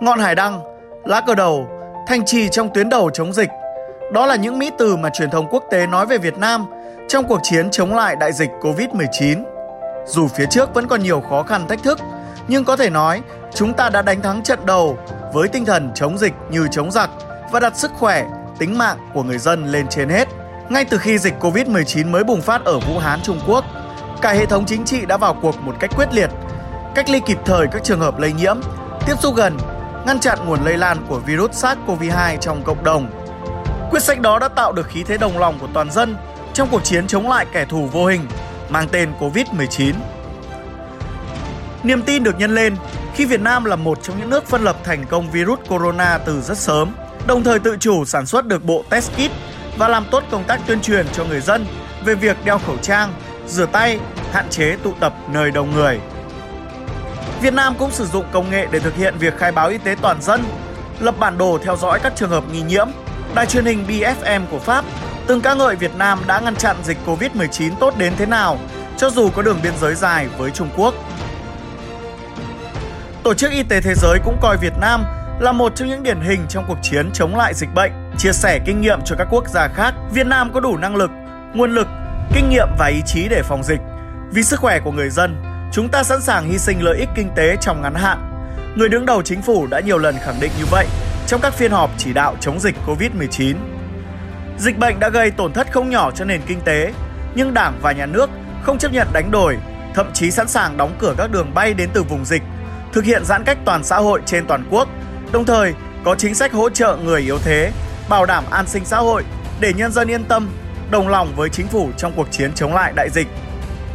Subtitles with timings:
[0.00, 0.60] Ngọn hải đăng,
[1.04, 1.68] lá cờ đầu,
[2.06, 3.48] thành trì trong tuyến đầu chống dịch.
[4.12, 6.66] Đó là những mỹ từ mà truyền thông quốc tế nói về Việt Nam
[7.08, 9.44] trong cuộc chiến chống lại đại dịch Covid-19.
[10.06, 11.98] Dù phía trước vẫn còn nhiều khó khăn thách thức,
[12.48, 13.22] nhưng có thể nói
[13.54, 14.98] chúng ta đã đánh thắng trận đầu
[15.32, 17.10] với tinh thần chống dịch như chống giặc
[17.52, 18.24] và đặt sức khỏe,
[18.58, 20.28] tính mạng của người dân lên trên hết.
[20.68, 23.64] Ngay từ khi dịch Covid-19 mới bùng phát ở Vũ Hán, Trung Quốc,
[24.22, 26.30] cả hệ thống chính trị đã vào cuộc một cách quyết liệt,
[26.94, 28.56] cách ly kịp thời các trường hợp lây nhiễm,
[29.06, 29.56] tiếp xúc gần,
[30.08, 33.10] ngăn chặn nguồn lây lan của virus SARS-CoV-2 trong cộng đồng.
[33.90, 36.16] Quyết sách đó đã tạo được khí thế đồng lòng của toàn dân
[36.54, 38.20] trong cuộc chiến chống lại kẻ thù vô hình
[38.68, 39.94] mang tên Covid-19.
[41.82, 42.76] Niềm tin được nhân lên
[43.14, 46.40] khi Việt Nam là một trong những nước phân lập thành công virus corona từ
[46.40, 46.92] rất sớm,
[47.26, 49.32] đồng thời tự chủ sản xuất được bộ test kit
[49.78, 51.66] và làm tốt công tác tuyên truyền cho người dân
[52.04, 53.12] về việc đeo khẩu trang,
[53.46, 53.98] rửa tay,
[54.32, 56.00] hạn chế tụ tập nơi đông người.
[57.42, 59.96] Việt Nam cũng sử dụng công nghệ để thực hiện việc khai báo y tế
[60.02, 60.44] toàn dân,
[61.00, 62.86] lập bản đồ theo dõi các trường hợp nghi nhiễm.
[63.34, 64.84] Đài truyền hình BFM của Pháp
[65.26, 68.58] từng ca ngợi Việt Nam đã ngăn chặn dịch Covid-19 tốt đến thế nào,
[68.96, 70.94] cho dù có đường biên giới dài với Trung Quốc.
[73.22, 75.04] Tổ chức Y tế Thế giới cũng coi Việt Nam
[75.40, 78.58] là một trong những điển hình trong cuộc chiến chống lại dịch bệnh, chia sẻ
[78.66, 79.94] kinh nghiệm cho các quốc gia khác.
[80.12, 81.10] Việt Nam có đủ năng lực,
[81.54, 81.86] nguồn lực,
[82.34, 83.80] kinh nghiệm và ý chí để phòng dịch.
[84.32, 85.36] Vì sức khỏe của người dân,
[85.72, 88.18] chúng ta sẵn sàng hy sinh lợi ích kinh tế trong ngắn hạn.
[88.76, 90.86] Người đứng đầu chính phủ đã nhiều lần khẳng định như vậy
[91.26, 93.54] trong các phiên họp chỉ đạo chống dịch Covid-19.
[94.58, 96.92] Dịch bệnh đã gây tổn thất không nhỏ cho nền kinh tế,
[97.34, 98.30] nhưng Đảng và nhà nước
[98.62, 99.58] không chấp nhận đánh đổi,
[99.94, 102.42] thậm chí sẵn sàng đóng cửa các đường bay đến từ vùng dịch,
[102.92, 104.88] thực hiện giãn cách toàn xã hội trên toàn quốc,
[105.32, 105.74] đồng thời
[106.04, 107.72] có chính sách hỗ trợ người yếu thế,
[108.08, 109.24] bảo đảm an sinh xã hội
[109.60, 110.48] để nhân dân yên tâm,
[110.90, 113.26] đồng lòng với chính phủ trong cuộc chiến chống lại đại dịch.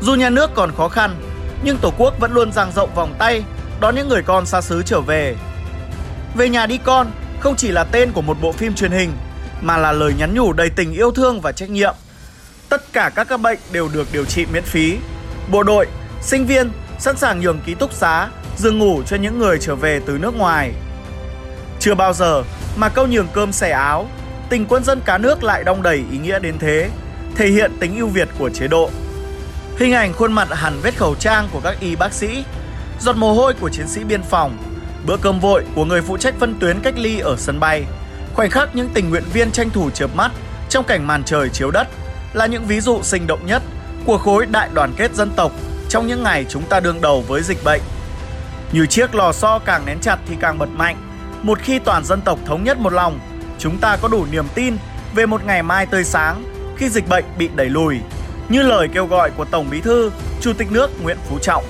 [0.00, 1.31] Dù nhà nước còn khó khăn,
[1.64, 3.44] nhưng Tổ quốc vẫn luôn dang rộng vòng tay
[3.80, 5.36] đón những người con xa xứ trở về.
[6.34, 7.10] Về nhà đi con
[7.40, 9.12] không chỉ là tên của một bộ phim truyền hình
[9.60, 11.94] mà là lời nhắn nhủ đầy tình yêu thương và trách nhiệm.
[12.68, 14.96] Tất cả các ca bệnh đều được điều trị miễn phí.
[15.50, 15.86] Bộ đội,
[16.22, 20.00] sinh viên sẵn sàng nhường ký túc xá, giường ngủ cho những người trở về
[20.06, 20.72] từ nước ngoài.
[21.80, 22.42] Chưa bao giờ
[22.76, 24.08] mà câu nhường cơm xẻ áo,
[24.48, 26.90] tình quân dân cả nước lại đong đầy ý nghĩa đến thế,
[27.36, 28.90] thể hiện tính ưu việt của chế độ.
[29.78, 32.44] Hình ảnh khuôn mặt hẳn vết khẩu trang của các y bác sĩ,
[33.00, 34.56] giọt mồ hôi của chiến sĩ biên phòng,
[35.06, 37.84] bữa cơm vội của người phụ trách phân tuyến cách ly ở sân bay,
[38.34, 40.32] khoảnh khắc những tình nguyện viên tranh thủ chớp mắt
[40.68, 41.88] trong cảnh màn trời chiếu đất
[42.32, 43.62] là những ví dụ sinh động nhất
[44.04, 45.52] của khối đại đoàn kết dân tộc
[45.88, 47.80] trong những ngày chúng ta đương đầu với dịch bệnh.
[48.72, 50.96] Như chiếc lò xo càng nén chặt thì càng bật mạnh,
[51.42, 53.20] một khi toàn dân tộc thống nhất một lòng,
[53.58, 54.76] chúng ta có đủ niềm tin
[55.14, 56.44] về một ngày mai tươi sáng
[56.76, 57.98] khi dịch bệnh bị đẩy lùi.
[58.48, 60.10] Như lời kêu gọi của Tổng Bí thư,
[60.40, 61.64] Chủ tịch nước Nguyễn Phú Trọng.